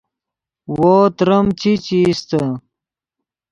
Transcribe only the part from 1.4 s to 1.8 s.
چی